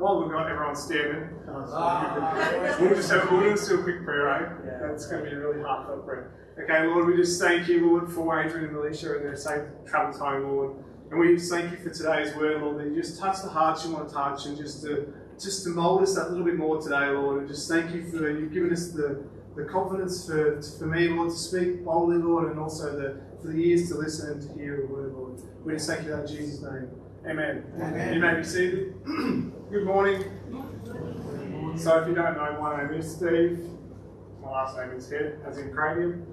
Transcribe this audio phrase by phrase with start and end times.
[0.00, 4.28] while we've got everyone standing, uh, we'll just have we'll just do a quick prayer,
[4.30, 4.78] eh?
[4.80, 6.32] That's going to be a really heartfelt prayer.
[6.62, 10.18] Okay, Lord, we just thank you, Lord, for Adrian and Alicia and their safe travels
[10.18, 10.76] home, Lord.
[11.10, 13.84] And we just thank you for today's word, Lord, that you just touch the hearts
[13.84, 16.80] you want to touch and just to just to mold us that little bit more
[16.80, 17.40] today, Lord.
[17.40, 19.24] And just thank you for you've given us the,
[19.56, 23.58] the confidence for, for me, Lord, to speak boldly, Lord, and also the, for the
[23.58, 25.40] ears to listen and to hear your word, Lord.
[25.64, 26.88] We just thank you in Jesus' name.
[27.26, 27.64] Amen.
[27.76, 28.14] Amen.
[28.14, 28.94] You may be seated.
[29.04, 30.24] Good morning.
[31.76, 33.60] So if you don't know, my name is Steve.
[34.42, 36.26] My last name is Head, as in cranium.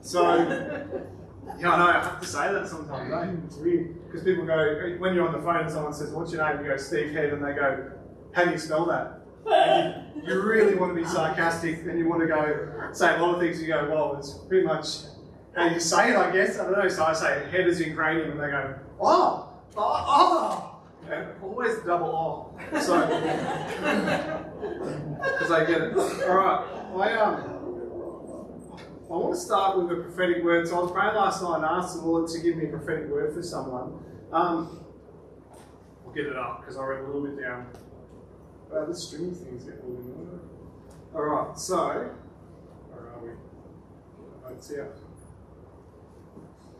[0.00, 0.22] So,
[1.58, 3.46] yeah, I know, I have to say that sometimes, eh?
[3.46, 4.06] It's weird.
[4.06, 6.64] Because people go, when you're on the phone and someone says, What's your name?
[6.64, 7.90] You go, Steve Head, and they go,
[8.32, 9.20] How do you spell that?
[9.52, 13.18] And you, you really want to be sarcastic and you want to go say a
[13.20, 13.60] lot of things.
[13.60, 14.86] You go, Well, it's pretty much
[15.56, 16.60] how you say it, I guess.
[16.60, 16.88] I don't know.
[16.88, 19.47] So I say, Head is in cranium, and they go, Oh,
[19.78, 20.80] oh.
[21.10, 22.80] And always double O.
[22.80, 23.06] So,
[25.38, 25.96] because I get it.
[25.96, 26.64] All right.
[26.96, 27.58] I, um,
[29.10, 30.68] I want to start with a prophetic word.
[30.68, 33.08] So I was praying last night and asked the Lord to give me a prophetic
[33.08, 34.04] word for someone.
[34.32, 34.84] Um,
[36.04, 37.68] I'll get it up because I read a little bit down.
[38.74, 40.40] Uh, the stringy thing's getting a little bit
[41.14, 41.58] All right.
[41.58, 42.10] So,
[42.90, 43.30] where are we?
[44.50, 44.92] Notes here.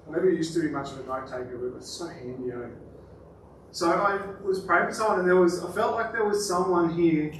[0.06, 2.50] I never used to be much of a note taker, but it's so handy.
[2.50, 2.88] Eh?
[3.70, 6.94] So I was praying for someone, and there was I felt like there was someone
[6.94, 7.33] here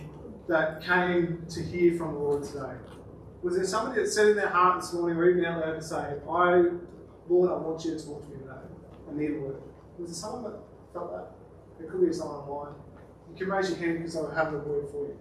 [0.47, 2.75] that came to hear from the Lord today.
[3.43, 5.83] Was there somebody that said in their heart this morning, or even out loud, to
[5.83, 5.97] say,
[6.29, 6.65] "I,
[7.29, 8.53] Lord, I want you to talk to me today.
[9.09, 9.62] I need a word."
[9.99, 10.61] Was there someone that
[10.93, 11.33] felt that?
[11.79, 12.75] There could be someone online.
[13.31, 15.19] You can raise your hand because I have a word for you.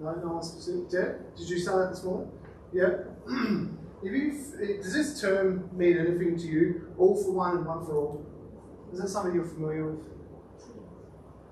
[0.00, 0.88] No, no one specific.
[0.88, 2.30] Deb, did you say that this morning?
[2.72, 3.04] Yeah.
[4.02, 6.94] if you, does this term mean anything to you?
[6.96, 8.29] All for one and one for all.
[8.92, 10.06] Is that something you're familiar with?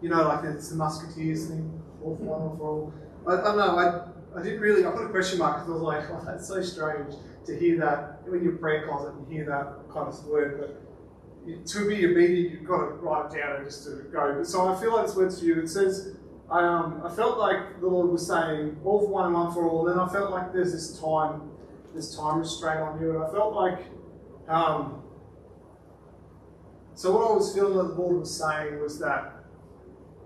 [0.00, 2.94] You know, like it's the Musketeers thing, all for one, all for all.
[3.26, 3.78] I, I don't know.
[3.78, 4.84] I, I didn't really.
[4.86, 7.14] I put a question mark because I was like, oh, that's so strange
[7.46, 10.58] to hear that when you're prayer closet and hear that kind of word.
[10.60, 14.42] But to be immediate, you've got to write it down and just to go.
[14.44, 15.60] So I feel like this word's for you.
[15.60, 16.16] It says,
[16.50, 19.68] I, um, I felt like the Lord was saying, all for one and one for
[19.68, 19.88] all.
[19.88, 21.50] And then I felt like there's this time,
[21.94, 23.14] this time restraint on you.
[23.14, 23.78] And I felt like,
[24.46, 25.02] um,
[26.98, 29.44] so what I was feeling that the Lord was saying was that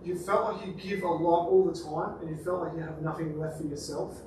[0.03, 2.81] you felt like you give a lot all the time and you felt like you
[2.81, 4.23] have nothing left for yourself.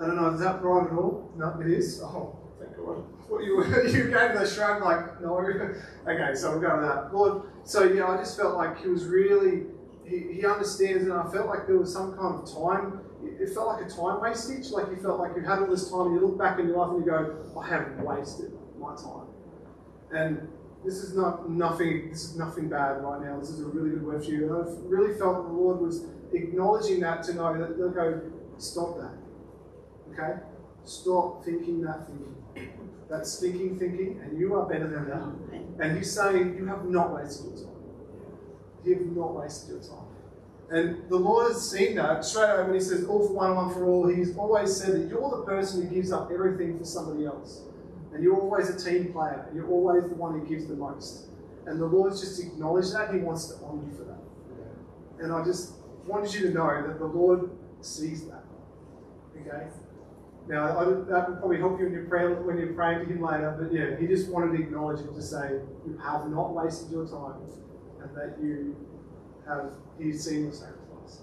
[0.00, 1.30] I don't know, is that right at all?
[1.36, 2.00] No, it is?
[2.02, 3.04] Oh, thank God.
[3.28, 5.36] What you, you gave the shrug like, no.
[6.08, 7.14] okay, so we're going with that.
[7.14, 9.64] Lord, so yeah, I just felt like he was really,
[10.06, 13.66] he, he understands and I felt like there was some kind of time, it felt
[13.66, 16.26] like a time wastage, like you felt like you had all this time and you
[16.26, 19.26] look back in your life and you go, I have wasted my time.
[20.14, 20.48] And
[20.84, 22.08] this is not nothing.
[22.10, 23.38] This is nothing bad right now.
[23.38, 24.54] This is a really good word for you.
[24.54, 27.90] And I've really felt that the Lord was acknowledging that to know that they'll oh,
[27.90, 28.20] go,
[28.58, 29.12] stop that.
[30.12, 30.40] Okay,
[30.84, 32.36] stop thinking that thinking.
[33.08, 35.84] That's stinking thinking, and you are better than that.
[35.84, 37.76] And He's saying you have not wasted your time.
[38.84, 40.06] You have not wasted your time.
[40.70, 43.56] And the Lord has seen that straight away when He says all for one and
[43.56, 44.08] one for all.
[44.08, 47.62] He's always said that you're the person who gives up everything for somebody else.
[48.12, 49.44] And you're always a team player.
[49.48, 51.28] And you're always the one who gives the most.
[51.66, 53.12] And the Lord's just acknowledged that.
[53.12, 54.18] He wants to honour you for that.
[55.22, 55.74] And I just
[56.06, 58.44] wanted you to know that the Lord sees that.
[59.40, 59.68] Okay?
[60.48, 63.22] Now, I, that will probably help you in your prayer when you're praying to Him
[63.22, 63.56] later.
[63.58, 67.06] But yeah, He just wanted to acknowledge it to say, you have not wasted your
[67.06, 67.40] time
[68.02, 68.76] and that you
[69.46, 71.20] have, He's seen your sacrifice.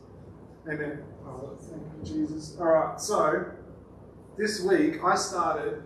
[0.71, 1.03] Amen.
[1.25, 2.55] Oh, thank you, Jesus.
[2.59, 3.51] All right, so
[4.37, 5.83] this week I started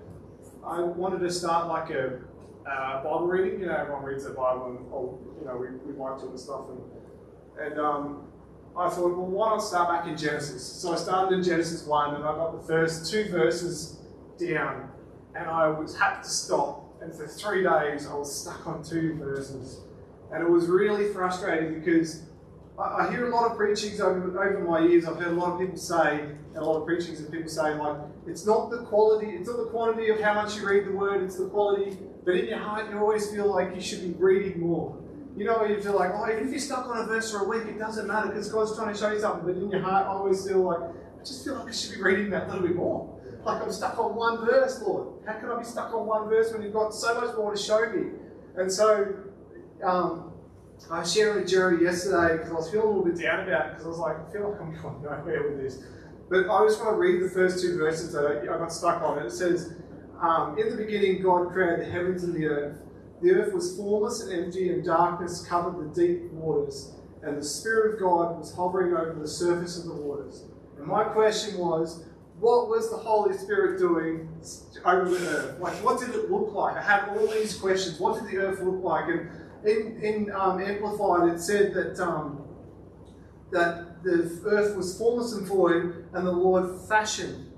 [0.66, 2.20] I wanted to start like a
[2.66, 3.60] uh, Bible reading.
[3.60, 6.40] You know, everyone reads their Bible and, oh, you know, we, we like to and
[6.40, 6.66] stuff.
[6.70, 8.28] And, and um,
[8.78, 10.66] I thought, well, why not start back in Genesis?
[10.66, 14.00] So I started in Genesis 1 and I got the first two verses
[14.40, 14.90] down
[15.36, 17.02] and I was had to stop.
[17.02, 19.82] And for three days, I was stuck on two verses.
[20.32, 22.24] And it was really frustrating because
[22.78, 25.06] I, hear a lot of preachings over, over my years.
[25.06, 27.78] I've heard a lot of people say, and a lot of preachings of people saying,
[27.78, 30.92] like, it's not the quality, it's not the quantity of how much you read the
[30.92, 31.98] word, it's the quality.
[32.26, 34.98] But in your heart, you always feel like you should be reading more.
[35.36, 37.48] You know, you feel like, oh, even if you're stuck on a verse for a
[37.48, 39.46] week, it doesn't matter because God's trying to show you something.
[39.46, 42.02] But in your heart, I always feel like, I just feel like I should be
[42.02, 43.20] reading that little bit more.
[43.44, 45.10] Like I'm stuck on one verse, Lord.
[45.26, 47.62] How can I be stuck on one verse when you've got so much more to
[47.62, 48.12] show me?
[48.56, 49.16] And so,
[49.84, 50.33] um,
[50.92, 53.70] I shared with Jerry yesterday because I was feeling a little bit down about it
[53.72, 55.84] because I was like, I feel like I'm going nowhere with this.
[56.30, 59.20] But I just want to read the first two verses that I, got stuck on.
[59.20, 59.74] It says,
[60.22, 62.80] um, In the beginning, God created the heavens and the earth.
[63.22, 66.94] The earth was formless and empty, and darkness covered the deep waters.
[67.22, 70.44] and the Spirit of God was hovering over the surface of the waters.
[70.78, 72.04] And my question was,
[72.40, 74.28] what was the Holy Spirit doing
[74.84, 75.60] over the earth?
[75.60, 76.76] Like, what did it look like?
[76.76, 78.00] I had all these questions.
[78.00, 79.08] What did the earth look like?
[79.08, 79.30] And
[79.66, 82.46] in, in um, Amplified, it said that um,
[83.52, 87.52] that the earth was formless and void, and the Lord fashioned,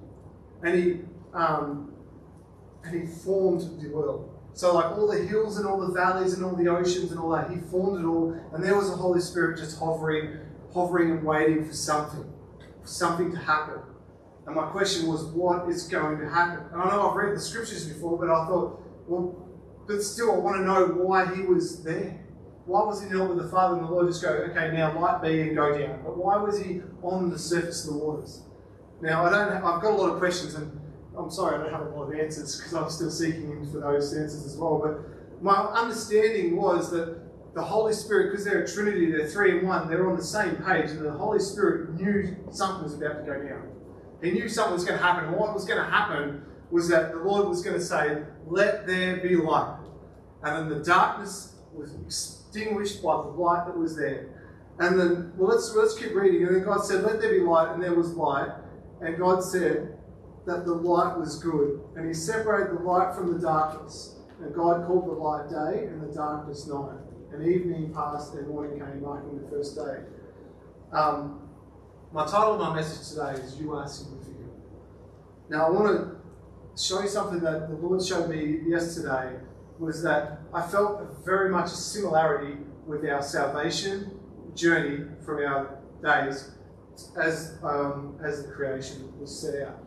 [0.63, 0.99] and He
[1.33, 1.93] um,
[2.83, 4.31] and He formed the world.
[4.53, 7.31] So, like all the hills and all the valleys and all the oceans and all
[7.31, 10.37] that, He formed it all, and there was the Holy Spirit just hovering,
[10.73, 12.31] hovering and waiting for something,
[12.81, 13.79] for something to happen.
[14.45, 16.65] And my question was, what is going to happen?
[16.71, 19.44] And I know I've read the scriptures before, but I thought, well,
[19.87, 22.21] but still, I want to know why He was there.
[22.65, 25.21] Why was He not with the Father and the Lord just go, okay, now light
[25.21, 26.01] be and go down?
[26.03, 28.41] But why was He on the surface of the waters?
[29.01, 29.53] Now, I don't.
[29.53, 30.79] Have, I've got a lot of questions, and
[31.17, 34.13] I'm sorry I don't have a lot of answers because I'm still seeking for those
[34.13, 34.79] answers as well.
[34.79, 39.67] But my understanding was that the Holy Spirit, because they're a Trinity, they're three in
[39.67, 43.31] one, they're on the same page, and the Holy Spirit knew something was about to
[43.31, 43.71] go down.
[44.21, 45.25] He knew something was going to happen.
[45.25, 48.87] And what was going to happen was that the Lord was going to say, Let
[48.87, 49.74] there be light.
[50.45, 54.29] And then the darkness was extinguished by the light that was there.
[54.79, 56.47] And then, well, let's, let's keep reading.
[56.47, 58.51] And then God said, Let there be light, and there was light.
[59.01, 59.95] And God said,
[60.45, 64.15] that the light was good, and he separated the light from the darkness.
[64.41, 66.99] And God called the light day and the darkness night.
[67.33, 70.03] And evening passed and morning came, marking the first day.
[70.91, 71.49] Um,
[72.13, 74.51] my title of my message today is You Are Significant.
[75.49, 79.37] Now, I want to show you something that the Lord showed me yesterday
[79.79, 84.19] was that I felt very much a similarity with our salvation
[84.53, 86.51] journey from our days
[87.21, 89.83] as, um, as the creation was set out.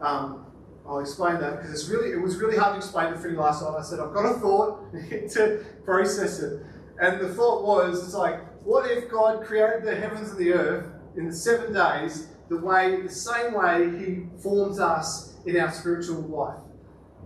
[0.00, 0.46] Um,
[0.86, 3.62] I'll explain that because it's really it was really hard to explain for you last
[3.62, 3.76] night.
[3.78, 6.62] I said I've got a thought to process it,
[7.00, 10.86] and the thought was it's like what if God created the heavens and the earth
[11.16, 16.22] in the seven days the way the same way He forms us in our spiritual
[16.22, 16.58] life.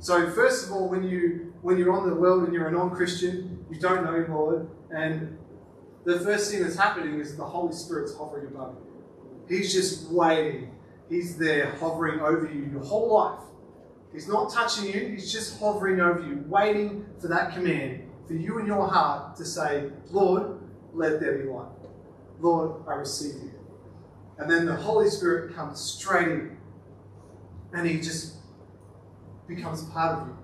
[0.00, 3.64] So first of all, when you when you're on the world and you're a non-Christian,
[3.70, 5.38] you don't know Lord, and
[6.04, 9.56] the first thing that's happening is the Holy Spirit's hovering above you.
[9.56, 10.74] He's just waiting
[11.08, 13.40] He's there hovering over you your whole life.
[14.12, 18.58] He's not touching you, he's just hovering over you, waiting for that command for you
[18.58, 20.60] in your heart to say, Lord,
[20.92, 21.68] let there be light.
[22.40, 23.52] Lord, I receive you.
[24.38, 26.56] And then the Holy Spirit comes straight in
[27.72, 28.36] and he just
[29.46, 30.43] becomes part of you.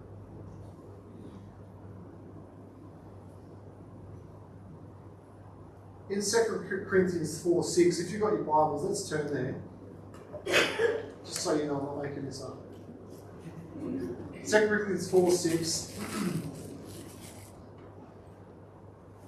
[6.11, 9.55] In 2 Corinthians 4 6, if you've got your Bibles, let's turn there.
[11.25, 12.57] Just so you know, I'm not making this up.
[13.81, 15.99] 2 Corinthians 4 6.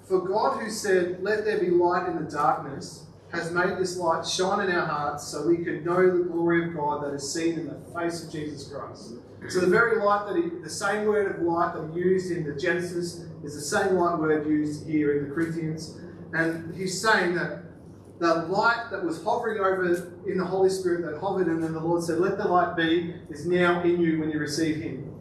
[0.08, 4.26] For God, who said, Let there be light in the darkness, has made this light
[4.26, 7.60] shine in our hearts so we could know the glory of God that is seen
[7.60, 9.12] in the face of Jesus Christ.
[9.48, 12.44] So the very light that he, the same word of light that he used in
[12.44, 15.96] the Genesis is the same light word used here in the Corinthians.
[16.32, 17.64] And he's saying that
[18.18, 19.84] the light that was hovering over
[20.26, 23.14] in the Holy Spirit that hovered, and then the Lord said, Let the light be,
[23.28, 25.12] is now in you when you receive Him.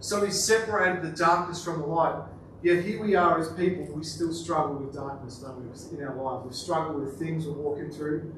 [0.00, 2.22] So He separated the darkness from the light.
[2.62, 6.14] Yet here we are as people, we still struggle with darkness, don't we, in our
[6.14, 6.46] life?
[6.46, 8.34] We struggle with things we're walking through.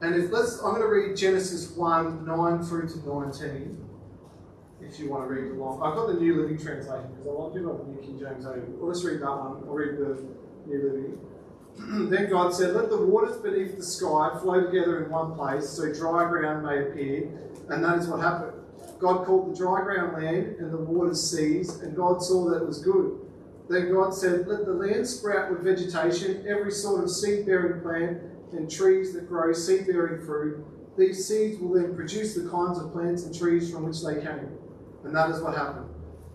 [0.00, 3.87] And if let's, I'm going to read Genesis 1 9 through to 19
[4.88, 5.82] if you want to read along.
[5.82, 8.60] I've got the New Living Translation because lot of people the New King James over.
[8.60, 9.62] Well, let's read that one.
[9.66, 10.24] I'll read the
[10.66, 11.18] New
[11.78, 12.10] Living.
[12.10, 15.92] then God said, Let the waters beneath the sky flow together in one place, so
[15.92, 17.28] dry ground may appear.
[17.68, 18.52] And that is what happened.
[18.98, 22.66] God called the dry ground land and the waters seas, and God saw that it
[22.66, 23.20] was good.
[23.68, 28.22] Then God said, Let the land sprout with vegetation, every sort of seed bearing plant,
[28.52, 30.64] and trees that grow seed bearing fruit.
[30.96, 34.58] These seeds will then produce the kinds of plants and trees from which they came.
[35.04, 35.86] And that is what happened.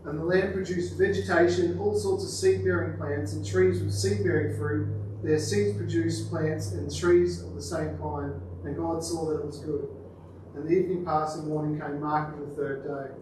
[0.05, 4.24] And the land produced vegetation, all sorts of seed bearing plants, and trees with seed
[4.24, 4.88] bearing fruit
[5.24, 9.46] their seeds produced plants and trees of the same kind, and God saw that it
[9.46, 9.88] was good.
[10.53, 13.15] And the evening passed and morning came, marking the third day.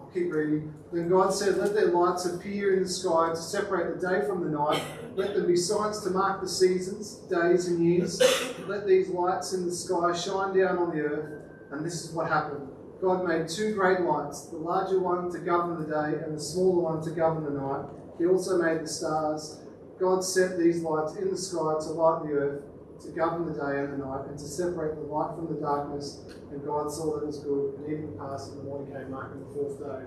[0.00, 0.74] I'll keep reading.
[0.90, 4.42] Then God said, Let their lights appear in the sky to separate the day from
[4.42, 4.82] the night.
[5.14, 8.18] Let them be signs to mark the seasons, days, and years.
[8.66, 11.42] Let these lights in the sky shine down on the earth.
[11.70, 12.66] And this is what happened.
[13.00, 16.82] God made two great lights, the larger one to govern the day and the smaller
[16.82, 17.86] one to govern the night.
[18.18, 19.60] He also made the stars
[20.00, 22.62] God set these lights in the sky to light the earth,
[23.02, 26.22] to govern the day and the night, and to separate the light from the darkness.
[26.50, 29.40] And God saw that it was good, and evening passed, and the morning came, marking
[29.40, 30.06] the fourth day.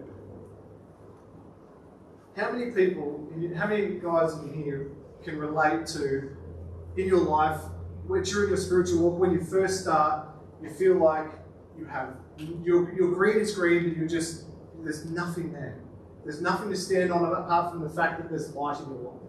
[2.36, 4.90] how many people, how many guys in here
[5.24, 6.36] can relate to
[6.98, 7.62] in your life,
[8.08, 10.28] during your spiritual walk, when you first start,
[10.62, 11.32] you feel like
[11.78, 14.46] you have, your, green is green, but you're just,
[14.84, 15.80] there's nothing there.
[16.24, 19.22] There's nothing to stand on apart from the fact that there's light in your life.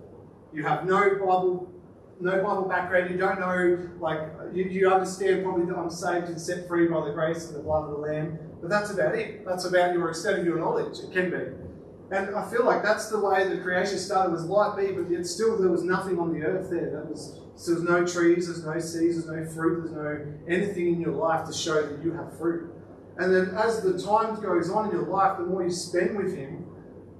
[0.52, 1.72] You have no Bible,
[2.20, 3.10] no Bible background.
[3.10, 4.20] You don't know, like,
[4.52, 7.62] you, you understand probably that I'm saved and set free by the grace and the
[7.62, 8.38] blood of the Lamb.
[8.60, 9.44] But that's about it.
[9.44, 11.00] That's about your extent of your knowledge.
[11.00, 11.64] It can be.
[12.10, 15.26] And I feel like that's the way the creation started was light be, but yet
[15.26, 16.90] still there was nothing on the earth there.
[16.90, 20.94] That was so there's no trees, there's no seeds, there's no fruit, there's no anything
[20.94, 22.72] in your life to show that you have fruit.
[23.18, 26.36] And then as the time goes on in your life, the more you spend with
[26.36, 26.66] him,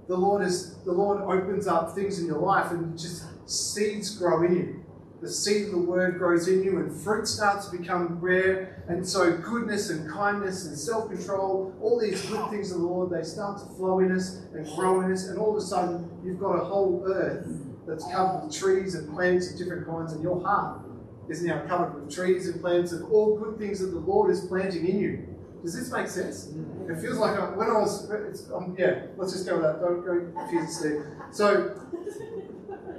[0.09, 4.43] the Lord is the Lord opens up things in your life and just seeds grow
[4.43, 4.85] in you
[5.25, 8.85] the seed of the word grows in you and fruit starts to become rare.
[8.89, 13.23] And so goodness and kindness and self-control, all these good things of the Lord, they
[13.23, 15.29] start to flow in us and grow in us.
[15.29, 17.47] And all of a sudden, you've got a whole earth
[17.87, 20.13] that's covered with trees and plants of different kinds.
[20.13, 20.83] And your heart
[21.31, 24.43] is now covered with trees and plants of all good things that the Lord is
[24.43, 25.34] planting in you.
[25.65, 26.53] Does this make sense?
[26.91, 28.11] It feels like I, when I was,
[28.53, 29.81] um, yeah, let's just go with that.
[29.81, 31.03] Don't go confuse Steve.
[31.31, 31.81] So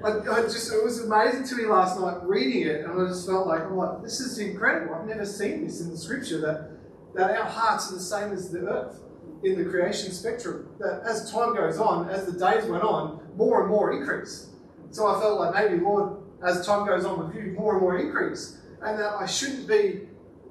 [0.03, 3.27] I, I, just it was amazing to me last night reading it, and I just
[3.27, 4.95] felt like I'm like, this is incredible.
[4.95, 6.71] I've never seen this in the scripture that
[7.13, 8.99] that our hearts are the same as the earth
[9.43, 10.67] in the creation spectrum.
[10.79, 14.49] That as time goes on, as the days went on, more and more increase.
[14.89, 17.99] So I felt like maybe Lord, as time goes on with you, more and more
[17.99, 20.07] increase, and that I shouldn't be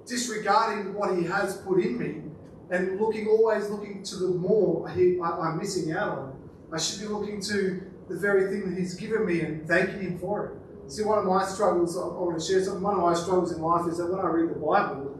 [0.06, 2.22] disregarding what He has put in me
[2.70, 6.50] and looking always looking to the more he, I, I'm missing out on.
[6.72, 10.18] I should be looking to the very thing that He's given me and thanking Him
[10.18, 10.92] for it.
[10.92, 12.82] See, one of my struggles, I want to share something.
[12.82, 15.18] One of my struggles in life is that when I read the Bible,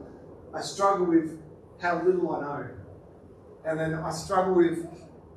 [0.53, 1.41] I struggle with
[1.81, 2.69] how little I know.
[3.65, 4.87] And then I struggle with,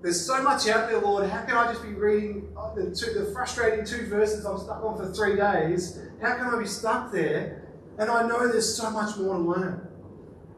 [0.01, 1.30] there's so much out there, Lord.
[1.30, 4.84] How can I just be reading uh, the, two, the frustrating two verses I'm stuck
[4.84, 5.98] on for three days?
[6.22, 7.66] How can I be stuck there?
[7.98, 9.88] And I know there's so much more to learn.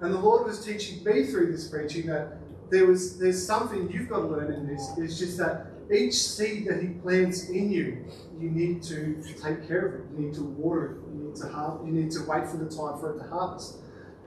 [0.02, 2.38] And the Lord was teaching me through this preaching that
[2.70, 4.90] there was there's something you've got to learn in this.
[4.98, 8.06] It's just that each seed that He plants in you,
[8.40, 10.02] you need to take care of it.
[10.14, 10.92] You need to water it.
[11.12, 13.78] You need to har- You need to wait for the time for it to harvest.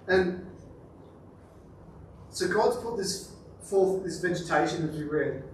[0.09, 0.47] And
[2.31, 5.45] so God's put this forth, this vegetation, as we read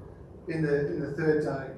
[0.49, 1.78] in the in the third day.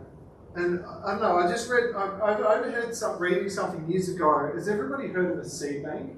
[0.56, 1.36] And uh, I don't know.
[1.36, 1.94] I just read.
[1.94, 4.50] I've, I've overheard some reading something years ago.
[4.54, 6.12] Has everybody heard of a seed bank?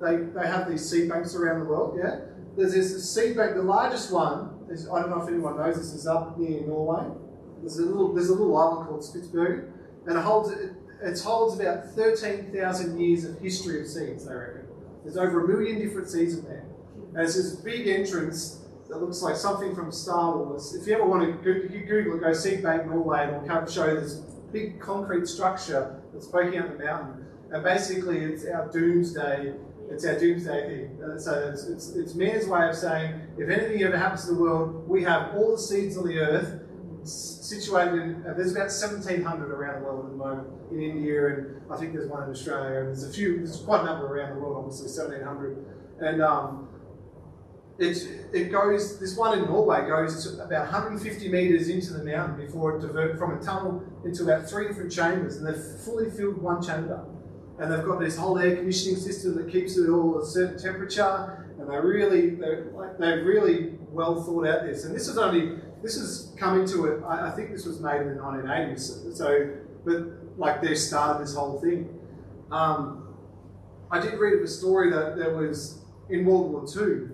[0.00, 1.98] They they have these seed banks around the world.
[1.98, 2.20] Yeah.
[2.56, 3.54] There's this seed bank.
[3.54, 7.08] The largest one there's, I don't know if anyone knows this, is up near Norway.
[7.60, 9.72] There's a little, there's a little island called Spitsbergen,
[10.06, 14.66] and it holds, it, it holds about 13,000 years of history of seeds, they reckon.
[15.02, 16.66] There's over a million different seeds in there.
[17.14, 20.74] And it's this big entrance that looks like something from Star Wars.
[20.74, 24.14] If you ever want to Google it, go Seed Bank Norway, and it'll show this
[24.52, 27.26] big concrete structure that's poking out the mountain.
[27.50, 29.54] And basically, it's our doomsday
[29.90, 30.98] it's our doomsday thing.
[31.02, 34.40] Uh, so it's, it's, it's man's way of saying, if anything ever happens to the
[34.40, 36.62] world, we have all the seeds on the earth
[37.04, 41.72] situated in, uh, there's about 1,700 around the world at the moment in India, and
[41.72, 44.36] I think there's one in Australia, and there's a few, there's quite a number around
[44.36, 45.64] the world, obviously, 1,700.
[46.00, 46.67] And um,
[47.78, 47.96] it,
[48.32, 52.76] it goes, this one in Norway goes to about 150 metres into the mountain before
[52.76, 56.62] it diverts from a tunnel into about three different chambers, and they've fully filled one
[56.62, 57.06] chamber
[57.58, 60.58] and they've got this whole air conditioning system that keeps it all at a certain
[60.58, 64.84] temperature, and they really, they're, like, they've really well thought out this.
[64.84, 68.00] And this is only, this has come into it, I, I think this was made
[68.02, 69.50] in the 1980s, so,
[69.84, 71.98] but like they started this whole thing.
[72.52, 73.16] Um,
[73.90, 77.08] I did read of a story that there was in World War II.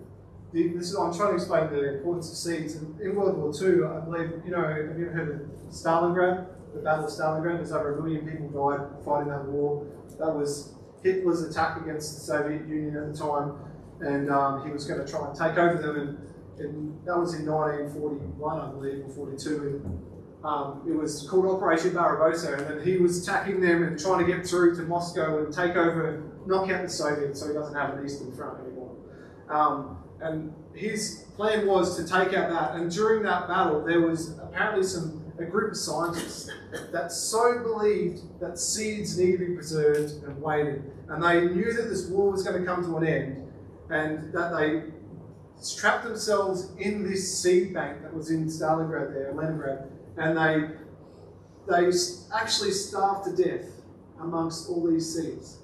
[0.54, 2.76] This is, I'm trying to explain the importance of seeds.
[2.76, 6.46] In World War II, I believe, you know, have you ever heard of Stalingrad?
[6.72, 7.56] The Battle of Stalingrad?
[7.56, 9.84] There's over a million people died fighting that war.
[10.16, 13.56] That was Hitler's attack against the Soviet Union at the time,
[13.98, 15.96] and um, he was going to try and take over them.
[15.96, 19.56] And, and, that was in 1941, I believe, or 42.
[19.56, 24.24] And, um, it was called Operation Barbarossa, and then he was attacking them and trying
[24.24, 27.74] to get through to Moscow and take over, knock out the Soviets, so he doesn't
[27.74, 28.94] have an eastern front anymore.
[29.48, 32.74] Um, and his plan was to take out that.
[32.74, 36.48] And during that battle, there was apparently some a group of scientists
[36.92, 40.84] that so believed that seeds need to be preserved and waited.
[41.08, 43.52] And they knew that this war was going to come to an end
[43.90, 44.84] and that they
[45.76, 50.74] trapped themselves in this seed bank that was in Stalingrad there, Leningrad, and they,
[51.68, 51.90] they
[52.34, 53.66] actually starved to death
[54.20, 55.58] amongst all these seeds.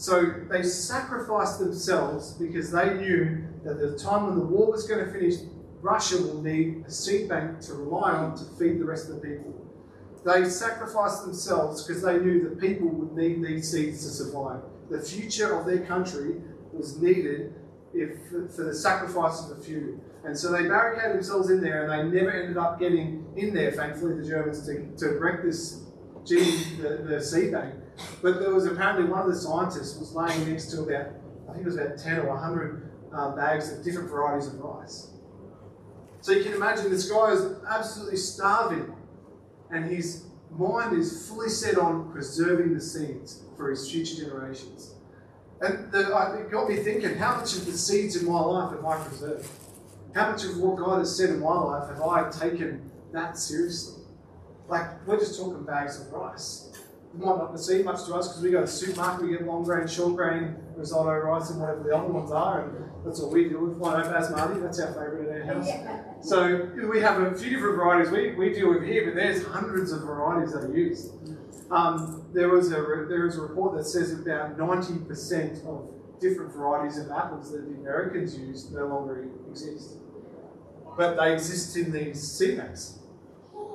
[0.00, 5.04] So they sacrificed themselves because they knew that the time when the war was going
[5.04, 5.34] to finish,
[5.82, 9.20] Russia will need a seed bank to rely on to feed the rest of the
[9.20, 9.54] people.
[10.24, 14.62] They sacrificed themselves because they knew that people would need these seeds to survive.
[14.88, 16.36] The future of their country
[16.72, 17.52] was needed
[17.92, 18.26] if,
[18.56, 20.00] for the sacrifice of the few.
[20.24, 23.72] And so they barricaded themselves in there and they never ended up getting in there,
[23.72, 25.82] thankfully, the Germans, to, to wreck this
[26.26, 27.74] gene, the, the seed bank.
[28.22, 31.08] But there was apparently one of the scientists was laying next to about,
[31.48, 35.10] I think it was about 10 or 100 uh, bags of different varieties of rice.
[36.20, 38.94] So you can imagine this guy is absolutely starving
[39.70, 44.94] and his mind is fully set on preserving the seeds for his future generations.
[45.60, 46.00] And the,
[46.40, 49.48] it got me thinking, how much of the seeds in my life have I preserved?
[50.14, 53.99] How much of what God has said in my life have I taken that seriously?
[54.70, 56.70] Like, we're just talking bags of rice.
[57.12, 59.44] It might not seem much to us because we go to the supermarket, we get
[59.44, 63.32] long grain, short grain, risotto rice, and whatever the other ones are, and that's all
[63.32, 63.82] we deal with.
[63.82, 65.68] I know basmati, that's our favourite in our house.
[66.22, 69.90] So we have a few different varieties we, we deal with here, but there's hundreds
[69.90, 71.14] of varieties that are used.
[71.72, 75.88] Um, there was a there is a report that says about 90% of
[76.20, 79.96] different varieties of apples that the Americans use no longer exist,
[80.96, 83.00] but they exist in these seed banks.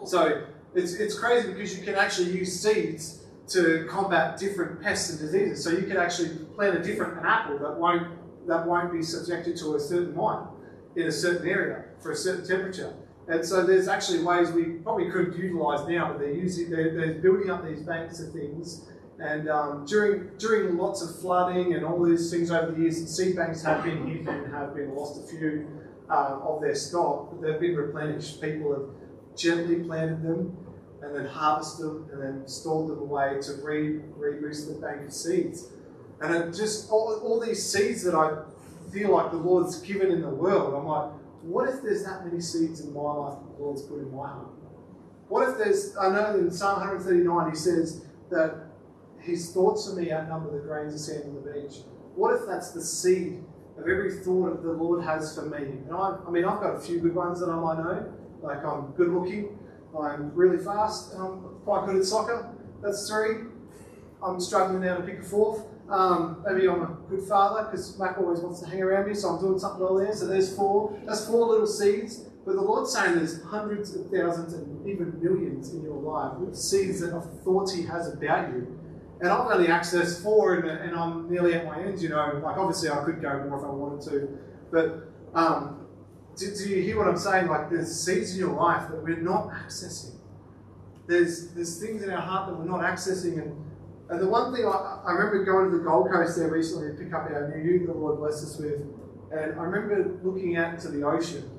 [0.06, 0.46] So
[0.76, 5.64] it's it's crazy because you can actually use seeds to combat different pests and diseases.
[5.64, 8.08] So you can actually plant a different an apple that won't
[8.48, 10.48] that won't be subjected to a certain vine
[10.96, 12.94] in a certain area for a certain temperature.
[13.28, 17.16] And so there's actually ways we probably could utilise now, but they're using they're, they're,
[17.16, 18.88] building up these banks of things.
[19.18, 23.36] And um, during during lots of flooding and all these things over the years, seed
[23.36, 25.68] banks have been hit and have been lost a few
[26.10, 28.42] uh, of their stock, but they've been replenished.
[28.42, 30.56] People have gently planted them
[31.06, 35.14] and then harvest them and then store them away to re reboost the bank of
[35.14, 35.70] seeds.
[36.22, 38.44] And it just all, all these seeds that I
[38.92, 41.12] feel like the Lord's given in the world, I'm like,
[41.44, 44.28] what if there's that many seeds in my life that the Lord's put in my
[44.28, 44.48] heart?
[45.28, 48.56] What if there's, I know in Psalm 139 he says that
[49.20, 51.78] his thoughts for me outnumber the grains of sand on the beach.
[52.16, 53.44] What if that's the seed
[53.78, 55.58] of every thought that the Lord has for me?
[55.58, 58.14] And I, I mean, I've got a few good ones that I might know.
[58.42, 59.58] Like I'm good looking,
[59.98, 62.54] I'm really fast, I'm quite good at soccer.
[62.82, 63.48] That's three.
[64.24, 65.66] I'm struggling now to pick a fourth.
[65.90, 69.30] Um, maybe I'm a good father because Mac always wants to hang around me, so
[69.30, 70.14] I'm doing something well there.
[70.14, 70.98] So there's four.
[71.06, 72.26] That's four little seeds.
[72.46, 76.56] But the Lord's saying there's hundreds of thousands and even millions in your life with
[76.56, 77.10] seeds that
[77.76, 78.80] He has about you.
[79.20, 82.02] And I've only accessed four, and, and I'm nearly at my end.
[82.02, 84.38] You know, like obviously I could go more if I wanted to,
[84.72, 85.85] but um,
[86.38, 87.48] do, do you hear what I'm saying?
[87.48, 90.16] Like there's seeds in your life that we're not accessing.
[91.08, 93.56] There's there's things in our heart that we're not accessing, and
[94.10, 96.94] and the one thing I, I remember going to the Gold Coast there recently to
[96.94, 98.82] pick up our new ute the Lord blessed us with,
[99.32, 101.50] and I remember looking out into the ocean,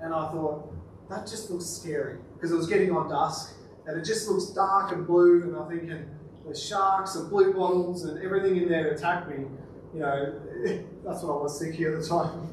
[0.00, 0.72] and I thought,
[1.10, 3.54] that just looks scary because it was getting on dusk,
[3.86, 6.06] and it just looks dark and blue, and I'm thinking,
[6.44, 9.46] there's sharks and blue bottles and everything in there attack me.
[9.94, 10.40] You know,
[11.04, 12.50] that's what I was thinking at the time.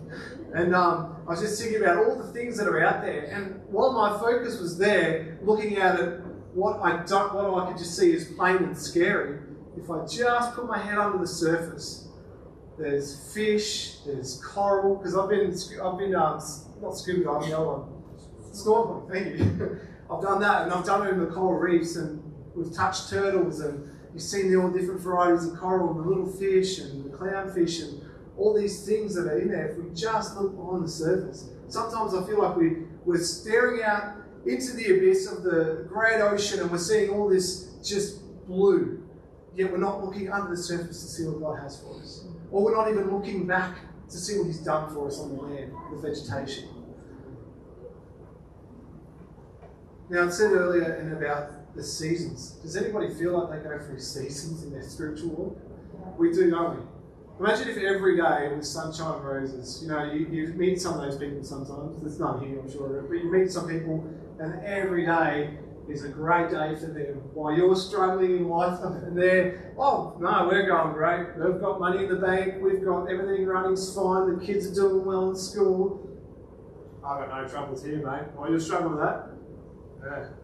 [0.54, 3.24] And um, I was just thinking about all the things that are out there.
[3.26, 6.22] And while my focus was there, looking at it
[6.54, 9.40] what I don't, what I could just see is plain and scary.
[9.78, 12.10] If I just put my head under the surface,
[12.78, 14.96] there's fish, there's coral.
[14.96, 16.42] Because I've been, I've been um,
[16.82, 18.04] not scuba diving, the other one,
[18.52, 19.10] snorkeling.
[19.10, 19.80] Thank you.
[20.12, 22.22] I've done that, and I've done it in the coral reefs, and
[22.54, 26.32] we've touched turtles, and you've seen the all different varieties of coral, and the little
[26.32, 28.02] fish, and the clownfish, and
[28.38, 29.70] all these things that are in there.
[29.70, 34.16] If we just look on the surface, sometimes I feel like we we're staring out
[34.46, 39.04] into the abyss of the great ocean and we're seeing all this just blue.
[39.56, 42.26] Yet we're not looking under the surface to see what God has for us.
[42.52, 43.78] Or we're not even looking back
[44.10, 46.70] to see what He's done for us on the land, the vegetation.
[50.10, 52.52] Now, I said earlier in about the seasons.
[52.62, 56.18] Does anybody feel like they go through seasons in their spiritual walk?
[56.18, 56.86] We do, don't we?
[57.40, 59.80] Imagine if every day was sunshine and roses.
[59.82, 62.02] You know, you, you meet some of those people sometimes.
[62.02, 64.06] There's none here, I'm sure, but you meet some people
[64.40, 65.58] and every day
[65.90, 67.22] is a great day for them.
[67.34, 71.38] While you're struggling in life, and they're, oh, no, we're going great.
[71.38, 75.06] We've got money in the bank, we've got everything running fine, the kids are doing
[75.06, 76.08] well in school.
[77.04, 78.28] I've got no troubles here, mate.
[78.36, 79.28] Why are you struggling with that?
[80.04, 80.41] Yeah.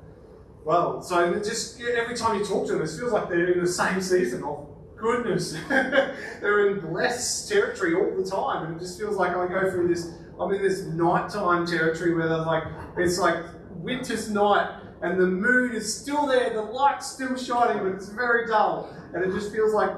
[0.68, 3.72] Well, so just every time you talk to them, it feels like they're in the
[3.72, 5.54] same season of goodness.
[5.70, 9.88] they're in blessed territory all the time, and it just feels like I go through
[9.88, 10.12] this.
[10.38, 12.64] I'm in this nighttime territory where they're like,
[12.98, 17.94] it's like winter's night and the moon is still there, the light's still shining, but
[17.94, 18.94] it's very dull.
[19.14, 19.92] And it just feels like,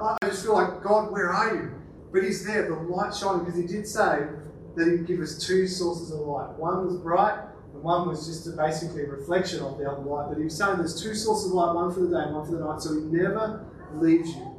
[0.00, 1.72] I just feel like, God, where are you?
[2.12, 4.28] But He's there, the light shining, because He did say,
[4.76, 6.50] that He'd give us two sources of light.
[6.50, 7.48] One was bright,
[7.84, 10.28] one was just a basically a reflection of the other light.
[10.28, 12.46] But He was saying there's two sources of light, one for the day and one
[12.46, 14.50] for the night, so He never leaves you.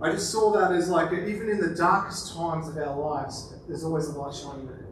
[0.00, 3.82] I just saw that as like, even in the darkest times of our lives, there's
[3.82, 4.86] always a light shining there.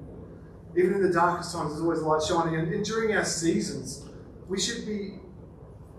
[0.77, 2.59] Even in the darkest times, there's always a light shining.
[2.59, 4.09] And, and during our seasons,
[4.49, 5.21] we should be.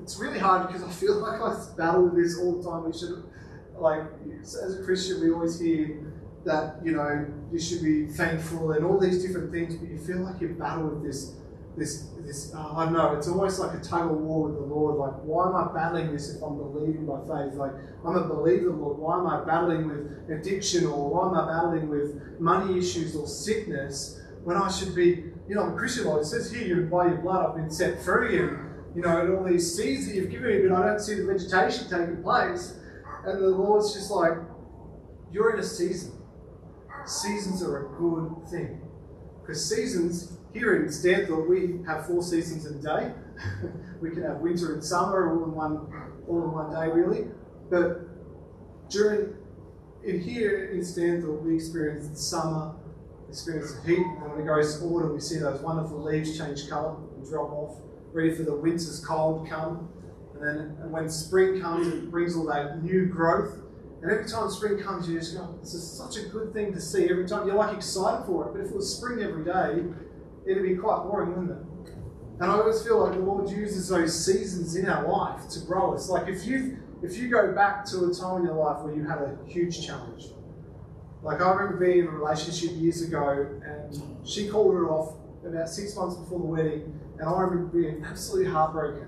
[0.01, 2.85] It's really hard because I feel like I battle with this all the time.
[2.85, 3.23] We should,
[3.77, 4.01] like,
[4.41, 6.11] as a Christian, we always hear
[6.45, 10.19] that, you know, you should be thankful and all these different things, but you feel
[10.19, 11.33] like you battle with this
[11.77, 14.65] this, this uh, I don't know, it's almost like a tug of war with the
[14.65, 14.95] Lord.
[14.95, 17.53] Like, why am I battling this if I'm believing by faith?
[17.53, 17.71] Like,
[18.03, 18.97] I'm a believer, Lord.
[18.97, 23.27] Why am I battling with addiction or why am I battling with money issues or
[23.27, 26.21] sickness when I should be, you know, I'm a Christian, Lord.
[26.21, 28.57] It says here, you by your blood, I've been set free and,
[28.95, 31.25] you know, and all these seeds that you've given me, but I don't see the
[31.25, 32.79] vegetation taking place.
[33.25, 34.33] And the Lord's just like,
[35.31, 36.13] you're in a season.
[37.05, 38.86] Seasons are a good thing.
[39.47, 43.13] Because seasons here in Stanthorpe, we have four seasons in a day.
[44.01, 45.87] we can have winter and summer all in one,
[46.27, 47.27] all in one day, really.
[47.69, 49.35] But during
[50.03, 52.75] in here in Stanthorpe, we experience summer,
[53.29, 56.97] experience the heat, and when it goes autumn, we see those wonderful leaves change colour
[57.15, 57.77] and drop off,
[58.11, 59.87] ready for the winter's cold come.
[60.33, 63.59] And then when spring comes, it brings all that new growth.
[64.01, 66.71] And every time spring comes, you just go, oh, this is such a good thing
[66.73, 67.09] to see.
[67.09, 68.53] Every time you're like excited for it.
[68.53, 69.83] But if it was spring every day,
[70.45, 71.93] it'd be quite boring, wouldn't it?
[72.39, 75.95] And I always feel like the Lord uses those seasons in our life to grow
[75.95, 76.09] us.
[76.09, 79.07] Like if you if you go back to a time in your life where you
[79.07, 80.25] had a huge challenge,
[81.23, 85.69] like I remember being in a relationship years ago, and she called it off about
[85.69, 89.07] six months before the wedding, and I remember being absolutely heartbroken,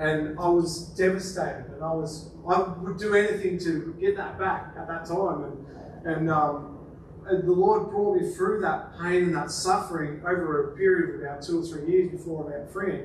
[0.00, 4.74] and I was devastated, and I was I would do anything to get that back
[4.78, 5.66] at that time, and
[6.06, 6.78] and um,
[7.24, 11.42] the Lord brought me through that pain and that suffering over a period of about
[11.42, 13.00] two or three years before I went free.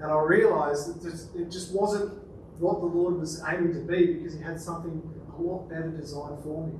[0.00, 2.12] And I realized that it just wasn't
[2.58, 5.02] what the Lord was aiming to be because He had something
[5.38, 6.74] a lot better designed for me.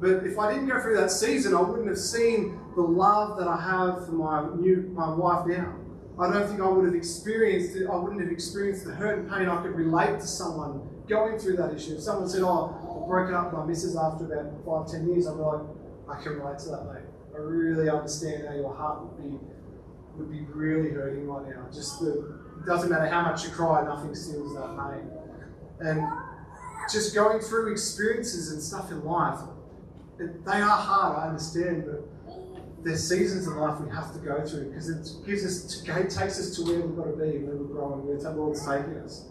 [0.00, 3.46] But if I didn't go through that season, I wouldn't have seen the love that
[3.46, 5.76] I have for my new my wife now.
[6.18, 7.86] I don't think I would have experienced it.
[7.86, 9.48] I wouldn't have experienced the hurt and pain.
[9.48, 11.94] I could relate to someone going through that issue.
[11.94, 15.26] If someone said, "Oh, I broke up with my missus after about five, ten years,"
[15.26, 15.60] I'd be like,
[16.08, 17.04] I can relate to that, mate.
[17.34, 19.38] I really understand how your heart would be
[20.16, 21.66] would be really hurting right now.
[21.72, 25.10] Just the it doesn't matter how much you cry, nothing steals that pain.
[25.80, 26.06] And
[26.92, 29.38] just going through experiences and stuff in life,
[30.18, 32.06] it, they are hard, I understand, but
[32.82, 36.38] there's seasons in life we have to go through because it gives us, it takes
[36.38, 39.26] us to where we've got to be, where we're growing, where the Lord's taking us.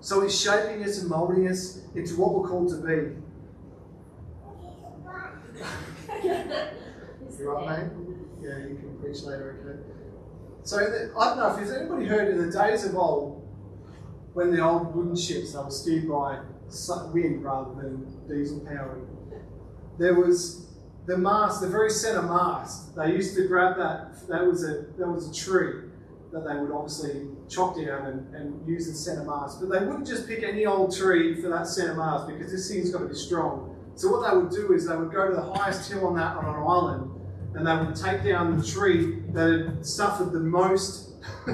[0.00, 3.14] So He's shaping us and molding us into what we're called to be.
[7.38, 7.90] you right, mate?
[8.42, 9.78] Yeah, you can preach later, okay?
[10.64, 13.48] So, I don't know if anybody heard in the days of old,
[14.34, 16.40] when the old wooden ships they were steered by
[17.12, 19.06] wind rather than diesel powered,
[19.98, 20.67] there was
[21.08, 22.94] the mast, the very centre mast.
[22.94, 24.28] They used to grab that.
[24.28, 25.88] That was a that was a tree
[26.30, 29.58] that they would obviously chop down and, and use as centre mast.
[29.58, 32.90] But they wouldn't just pick any old tree for that centre mast because this thing's
[32.90, 33.74] got to be strong.
[33.94, 36.36] So what they would do is they would go to the highest hill on that
[36.36, 37.10] on an island,
[37.54, 41.14] and they would take down the tree that had suffered the most.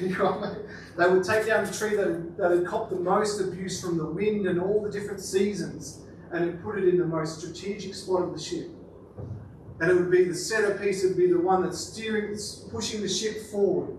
[0.00, 3.98] they would take down the tree that had, that had copped the most abuse from
[3.98, 6.01] the wind and all the different seasons,
[6.32, 8.68] and it put it in the most strategic spot of the ship.
[9.80, 12.36] And it would be the centerpiece, it would be the one that's steering,
[12.70, 13.98] pushing the ship forward.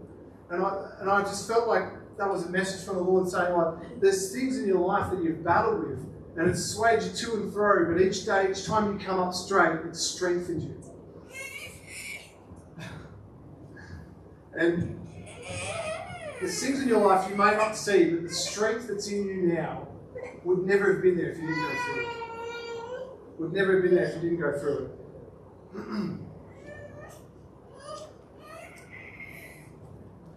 [0.50, 1.84] And I, and I just felt like
[2.18, 5.24] that was a message from the Lord saying, like, there's things in your life that
[5.24, 6.00] you've battled with,
[6.38, 9.34] and it's swayed you to and fro, but each day, each time you come up
[9.34, 10.84] straight, it strengthens you.
[14.58, 15.00] and
[16.42, 19.54] the things in your life you may not see, but the strength that's in you
[19.54, 19.88] now
[20.44, 22.23] would never have been there if you didn't go through it.
[23.40, 24.92] Would never have been there if you didn't go through it.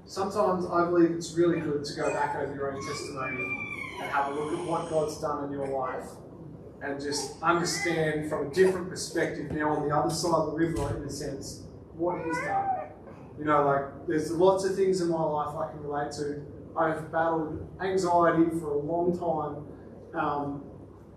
[0.06, 3.36] Sometimes I believe it's really good to go back over your own testimony
[4.00, 6.08] and have a look at what God's done in your life
[6.82, 10.96] and just understand from a different perspective now on the other side of the river,
[10.96, 12.66] in a sense, what He's done.
[13.38, 16.42] You know, like there's lots of things in my life I can relate to.
[16.78, 19.66] I've battled anxiety for a long time
[20.18, 20.64] um,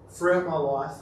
[0.10, 0.96] throughout my life,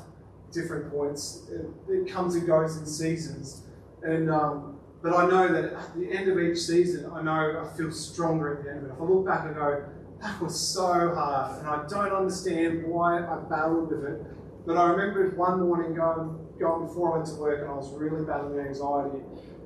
[0.52, 1.48] different points.
[1.52, 3.64] It, it, comes and goes in seasons.
[4.04, 7.78] And um, but I know that at the end of each season, I know I
[7.78, 8.94] feel stronger at the end of it.
[8.94, 9.84] If I look back and go,
[10.22, 14.22] that was so hard, and I don't understand why I battled with it.
[14.66, 17.90] But I remember one morning going, going before I went to work and I was
[17.94, 19.20] really battling anxiety.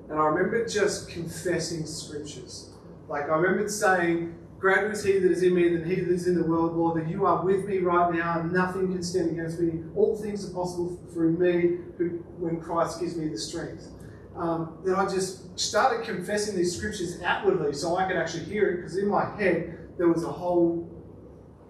[0.10, 2.70] And I remember just confessing scriptures.
[3.08, 6.28] Like I remember saying, Greater is he that is in me than he that is
[6.28, 9.32] in the world, Lord, that you are with me right now, and nothing can stand
[9.32, 9.84] against me.
[9.96, 13.88] All things are possible through me who, when Christ gives me the strength.
[14.36, 18.76] Um, then I just started confessing these scriptures outwardly so I could actually hear it,
[18.78, 20.88] because in my head there was a whole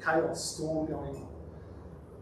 [0.04, 1.28] chaos storm going on.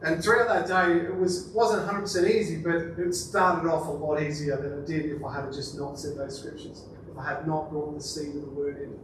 [0.04, 4.22] And throughout that day, it was, wasn't 100% easy, but it started off a lot
[4.22, 7.48] easier than it did if I had just not said those scriptures, if I had
[7.48, 9.00] not brought the seed of the word in.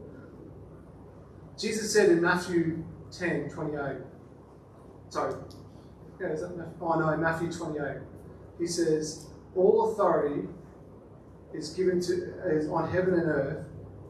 [1.57, 3.97] Jesus said in Matthew 10 28,
[5.09, 5.35] sorry,
[6.19, 6.73] yeah, is that Matthew?
[6.81, 7.97] Oh no, Matthew 28,
[8.59, 10.47] he says, All authority
[11.53, 12.13] is given to
[12.47, 13.65] is on heaven and earth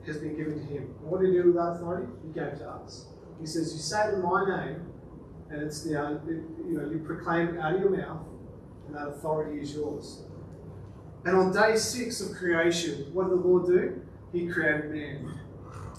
[0.06, 0.84] has been given to him.
[1.02, 2.08] And what did he do with that authority?
[2.26, 3.08] He gave it to us.
[3.40, 4.86] He says, You say to my name,
[5.50, 8.26] and it's the uh, you know you proclaim it out of your mouth,
[8.88, 10.24] and that authority is yours.
[11.26, 14.02] And on day six of creation, what did the Lord do?
[14.32, 15.40] He created man.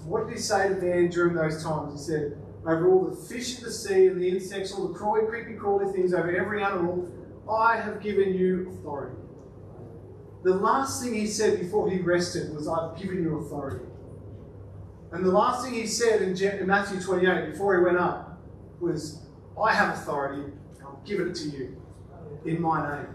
[0.07, 1.93] What did he say to man during those times?
[1.93, 5.27] He said, Over all the fish of the sea and the insects, all the crawly,
[5.27, 7.11] creepy, crawly things, over every animal,
[7.51, 9.17] I have given you authority.
[10.45, 13.85] The last thing he said before he rested was, I've given you authority.
[15.11, 18.41] And the last thing he said in Matthew 28 before he went up
[18.81, 19.23] was,
[19.61, 20.53] I have authority,
[20.85, 21.83] I'll give it to you
[22.45, 23.09] in my name.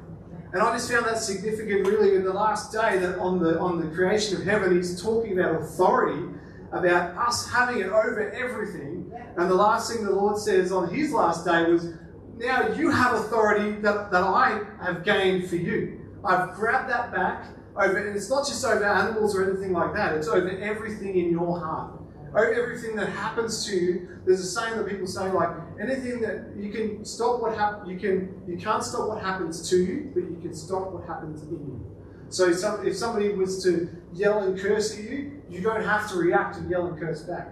[0.51, 3.79] And I just found that significant really in the last day that on the on
[3.79, 6.27] the creation of heaven, he's talking about authority
[6.71, 9.11] about us having it over everything.
[9.37, 11.93] And the last thing the Lord says on his last day was,
[12.37, 15.99] Now you have authority that, that I have gained for you.
[16.23, 20.15] I've grabbed that back over, and it's not just over animals or anything like that,
[20.15, 21.99] it's over everything in your heart.
[22.29, 24.07] Over everything that happens to you.
[24.25, 25.49] There's a saying that people say, like,
[25.81, 29.77] anything that you can stop what happens, you can you can't stop what happens to
[29.77, 31.90] you, but you can stop what happens in you.
[32.31, 36.17] So some, if somebody was to yell and curse at you, you don't have to
[36.17, 37.49] react and yell and curse back.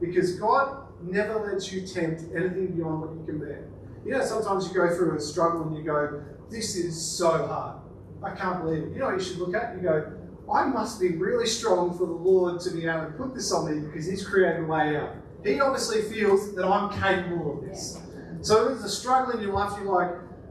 [0.00, 3.68] Because God never lets you tempt anything beyond what you can bear.
[4.04, 7.76] You know, sometimes you go through a struggle and you go, This is so hard.
[8.20, 8.92] I can't believe it.
[8.92, 9.76] You know what you should look at?
[9.76, 10.12] You go,
[10.52, 13.70] I must be really strong for the Lord to be able to put this on
[13.70, 15.14] me because He's created a way out.
[15.44, 17.98] He obviously feels that I'm capable of this.
[18.40, 20.10] So if there's a struggle in your life, you're like,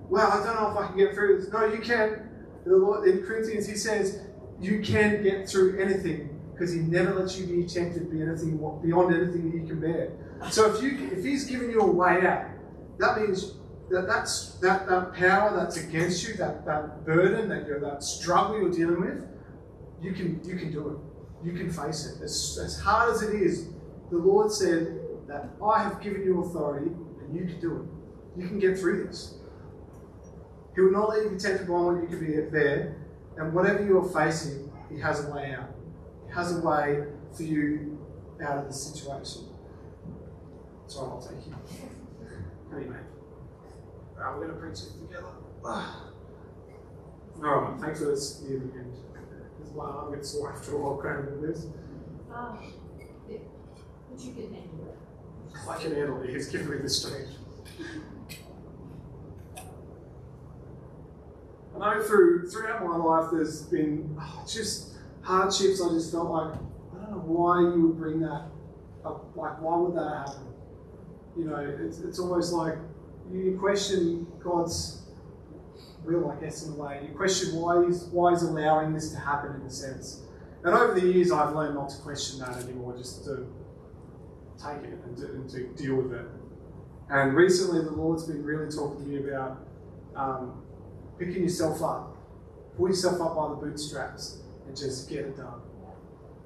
[0.10, 1.52] well, I don't know if I can get through this.
[1.52, 2.27] No, you can.
[2.68, 4.20] The Lord, in Corinthians, he says,
[4.60, 9.16] you can get through anything because he never lets you be tempted be anything beyond
[9.16, 10.12] anything that you can bear.
[10.50, 12.46] So if you if he's given you a way out,
[12.98, 13.54] that means
[13.90, 18.60] that that's that, that power that's against you, that, that burden, that you're that struggle
[18.60, 19.28] you're dealing with,
[20.02, 21.48] you can you can do it.
[21.48, 22.22] You can face it.
[22.24, 23.70] As, as hard as it is,
[24.10, 28.42] the Lord said that I have given you authority and you can do it.
[28.42, 29.36] You can get through this.
[30.78, 32.98] He will not let you be tempted by what you can be there,
[33.36, 35.74] and whatever you are facing, He has a way out
[36.28, 37.04] He has a way
[37.36, 37.98] for you
[38.40, 39.50] out of the situation.
[40.86, 41.56] Sorry, I'll take you.
[42.72, 42.96] Anyway,
[44.16, 45.26] right, we're going to preach it together.
[45.66, 46.04] All
[47.42, 48.94] right, thanks for this year again.
[49.60, 51.66] This one, I'm get sore after a while cramming with this.
[52.32, 52.60] Um,
[53.28, 55.58] but you can handle it.
[55.68, 56.30] I can handle it.
[56.30, 57.32] He's giving me the strength.
[61.82, 66.54] I know through throughout my life, there's been oh, just hardships, I just felt like,
[66.54, 68.46] I don't know why you would bring that
[69.06, 69.32] up.
[69.36, 70.48] Like, why would that happen?
[71.38, 72.76] You know, it's, it's almost like
[73.32, 75.04] you question God's
[76.06, 77.06] will, I guess, in a way.
[77.08, 80.22] You question why he's, why he's allowing this to happen, in a sense.
[80.64, 83.48] And over the years, I've learned not to question that anymore, just to
[84.58, 86.26] take it and to, and to deal with it.
[87.10, 89.66] And recently, the Lord's been really talking to me about
[90.16, 90.64] um,
[91.20, 92.18] picking yourself up,
[92.78, 95.62] pull yourself up by the bootstraps, and just get it done.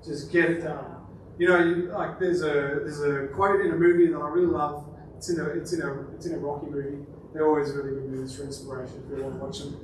[0.06, 0.98] Just get it done.
[1.38, 4.48] You know, you, like there's a there's a quote in a movie that I really
[4.48, 4.86] love.
[5.18, 7.06] It's in a it's in a it's in a Rocky movie.
[7.34, 9.80] They're always really good movies for inspiration if you want to watch them.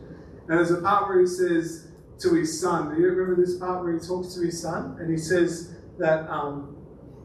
[0.47, 1.87] And there's a part where he says
[2.19, 2.95] to his son.
[2.95, 6.29] Do you remember this part where he talks to his son and he says that
[6.29, 6.77] um,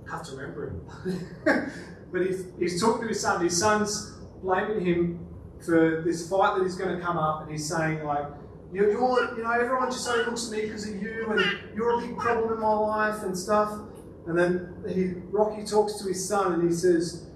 [0.09, 1.73] I have to remember it.
[2.13, 3.43] but he's, he's talking to his son.
[3.43, 5.27] His son's blaming him
[5.65, 8.27] for this fight that is going to come up, and he's saying like
[8.73, 11.99] you're, you're, you know, everyone just only looks at me because of you, and you're
[11.99, 13.81] a big problem in my life and stuff.
[14.27, 17.27] And then he, Rocky talks to his son, and he says,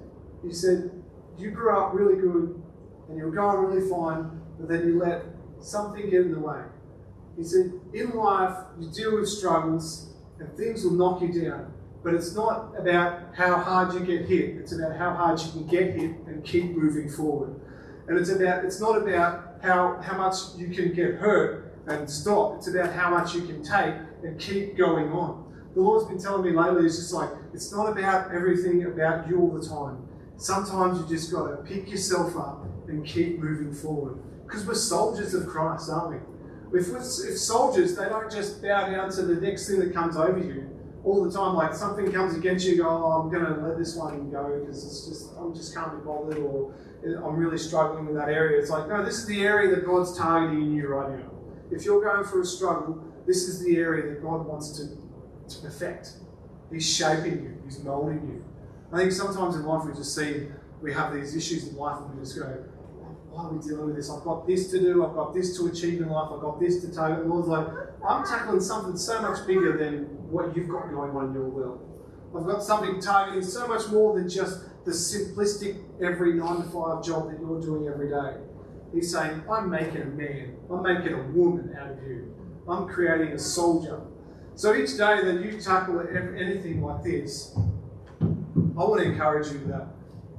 [0.42, 0.90] he said,
[1.36, 2.62] you grew up really good,
[3.08, 5.24] and you were going really fine, but then you let
[5.60, 6.62] something get in the way.
[7.36, 11.72] He said, in life, you deal with struggles, and things will knock you down.
[12.02, 14.56] But it's not about how hard you get hit.
[14.56, 17.60] It's about how hard you can get hit and keep moving forward.
[18.08, 22.56] And it's about it's not about how, how much you can get hurt and stop.
[22.56, 25.44] It's about how much you can take and keep going on.
[25.74, 29.40] The Lord's been telling me lately, is just like, it's not about everything about you
[29.40, 30.08] all the time.
[30.36, 34.18] Sometimes you just got to pick yourself up and keep moving forward.
[34.46, 36.22] Because we're soldiers of Christ, aren't
[36.72, 36.80] we?
[36.80, 40.38] If, if soldiers, they don't just bow down to the next thing that comes over
[40.38, 40.75] you
[41.06, 41.54] all the time.
[41.54, 44.84] Like something comes against you, go, oh, I'm going to let this one go because
[44.84, 46.74] it's just, I'm just can't be bothered or
[47.06, 48.60] uh, I'm really struggling in that area.
[48.60, 51.30] It's like, no, this is the area that God's targeting you right now.
[51.70, 55.62] If you're going through a struggle, this is the area that God wants to, to
[55.62, 56.10] perfect.
[56.70, 58.44] He's shaping you, He's molding you.
[58.92, 60.48] I think sometimes in life we just see
[60.80, 62.44] we have these issues in life and we just go,
[63.30, 64.10] why are we dealing with this?
[64.10, 66.80] I've got this to do, I've got this to achieve in life, I've got this
[66.82, 67.24] to target.
[67.24, 67.66] The Lord's like,
[68.06, 71.96] I'm tackling something so much bigger than what you've got going on in your world.
[72.36, 77.04] I've got something targeting so much more than just the simplistic every nine to five
[77.04, 78.38] job that you're doing every day.
[78.94, 82.34] He's saying, I'm making a man, I'm making a woman out of you.
[82.68, 84.00] I'm creating a soldier.
[84.54, 87.54] So each day that you tackle anything like this,
[88.20, 89.88] I want to encourage you to,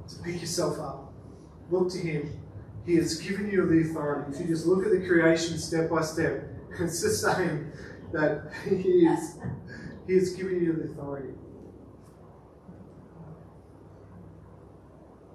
[0.08, 1.12] to pick yourself up.
[1.70, 2.40] Look to Him.
[2.84, 4.32] He has given you the authority.
[4.34, 6.44] If you just look at the creation step by step,
[6.80, 7.72] it's the same
[8.12, 9.36] that He is.
[10.08, 11.34] He has given you the authority.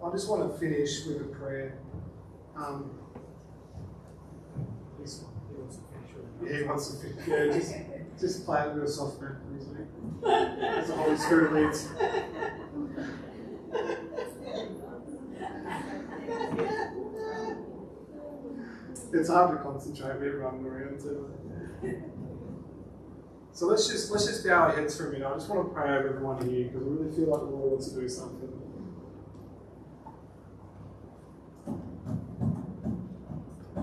[0.03, 1.77] I just want to finish with a prayer.
[2.55, 2.89] Um,
[4.97, 6.51] he wants to finish.
[6.51, 7.55] Yeah, he wants to finish.
[7.55, 7.75] Just,
[8.19, 9.87] just play it real soft, man, please, mate.
[10.63, 11.87] As the Holy Spirit leads.
[19.13, 21.31] it's hard to concentrate with everyone around too.
[23.53, 25.27] So let's just let's just bow our heads for a minute.
[25.27, 27.71] I just want to pray over everyone here because I really feel like the Lord
[27.73, 28.49] wants to do something.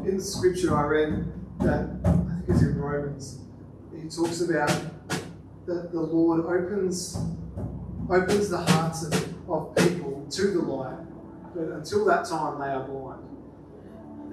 [0.04, 3.38] In the scripture I read that I think it's in Romans,
[3.94, 4.76] he talks about
[5.66, 7.16] that the Lord opens
[8.10, 10.98] opens the hearts of, of people to the light,
[11.54, 13.22] but until that time they are blind.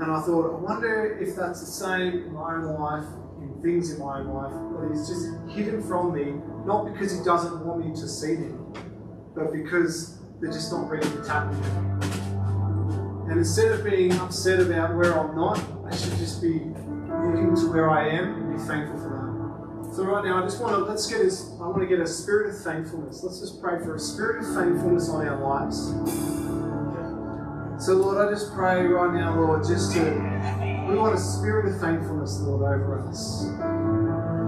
[0.02, 3.06] And I thought, I wonder if that's the same in my own life,
[3.41, 6.34] in things in my life, that He's just hidden from me,
[6.65, 8.73] not because He doesn't want me to see them,
[9.36, 11.60] but because they're just not ready to tap me.
[13.30, 17.71] And instead of being upset about where I'm not, I should just be looking to
[17.71, 19.95] where I am and be thankful for that.
[19.95, 21.50] So right now, I just want to let's get this.
[21.60, 23.23] I want to get a spirit of thankfulness.
[23.23, 25.88] Let's just pray for a spirit of thankfulness on our lives.
[27.84, 30.02] So, Lord, I just pray right now, Lord, just to,
[30.88, 33.50] we want a spirit of thankfulness, Lord, over us.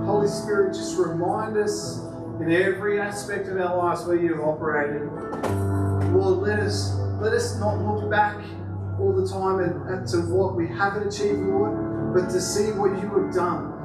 [0.06, 2.00] Holy Spirit, just remind us
[2.40, 5.12] in every aspect of our lives where you've operated.
[6.14, 8.42] Lord, let us, let us not look back
[9.00, 12.92] all the time at, at to what we haven't achieved, Lord, but to see what
[13.02, 13.76] you have done.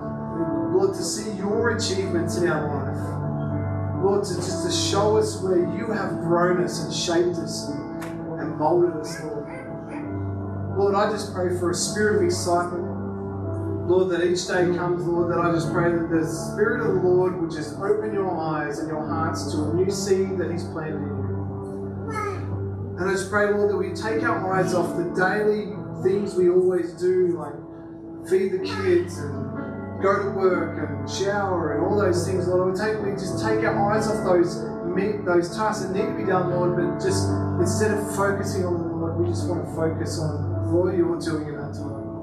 [0.72, 4.04] Lord, to see your achievements in our life.
[4.04, 8.40] Lord, to just to show us where you have grown us and shaped us and,
[8.40, 9.33] and molded us, Lord.
[10.76, 12.94] Lord, I just pray for a spirit of excitement.
[13.86, 17.08] Lord, that each day comes, Lord, that I just pray that the Spirit of the
[17.08, 20.64] Lord would just open your eyes and your hearts to a new seed that He's
[20.64, 22.96] planted in you.
[22.98, 26.48] And I just pray, Lord, that we take our eyes off the daily things we
[26.48, 27.54] always do, like
[28.30, 32.72] feed the kids and go to work and shower and all those things, Lord.
[32.72, 36.16] We take we just take our eyes off those meet those tasks that need to
[36.16, 37.28] be done, Lord, but just
[37.60, 40.53] instead of focusing on them, Lord, we just want to focus on
[40.96, 42.14] you're doing in that time.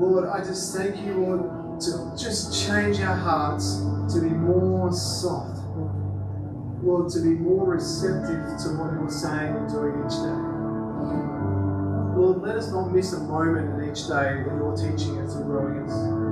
[0.00, 3.78] Lord, I just thank you, Lord, to just change our hearts
[4.12, 5.60] to be more soft.
[6.82, 10.54] Lord, to be more receptive to what you're saying and doing each day.
[12.16, 15.46] Lord, let us not miss a moment in each day that you're teaching us and
[15.46, 16.23] growing us.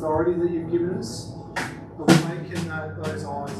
[0.00, 1.30] Authority that you've given us.
[1.98, 3.52] Awaken that, those eyes.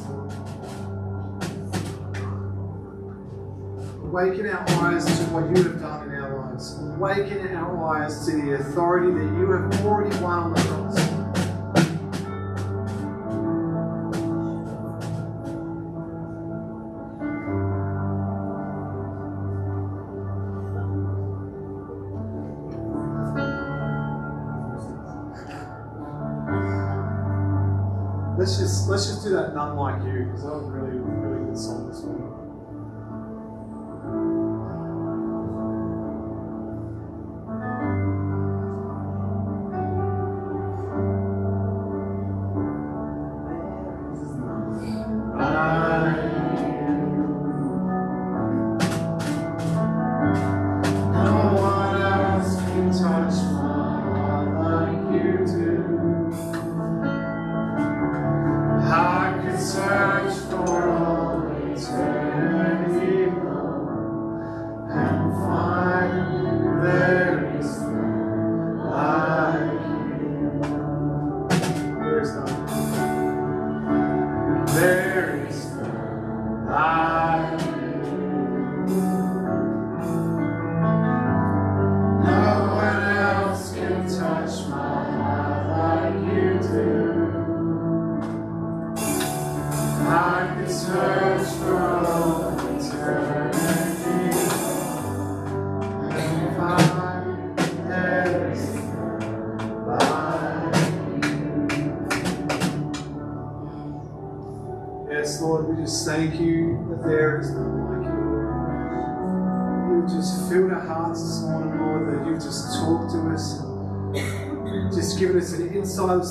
[4.02, 6.78] Awaken our eyes to what you have done in our lives.
[6.80, 11.29] Awaken our eyes to the authority that you have already won on the cross.
[29.60, 31.19] None like you because that was really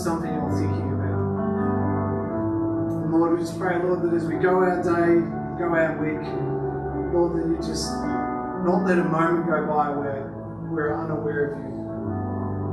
[0.10, 1.22] something you're thinking about.
[3.04, 5.22] And Lord, we just pray, Lord, that as we go our day,
[5.62, 6.26] go our week,
[7.14, 7.94] Lord, that you just
[8.66, 10.34] not let a moment go by where
[10.72, 11.70] we're unaware of you.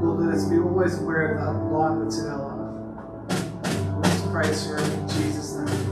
[0.00, 4.02] Lord, let us be always aware of that light that's in our life.
[4.02, 5.85] Just pray this in Jesus'